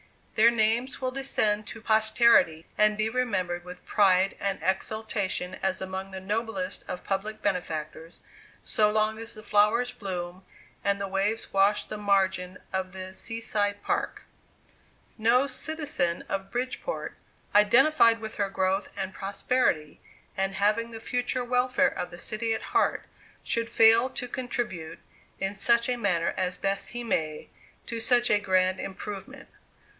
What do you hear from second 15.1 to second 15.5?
No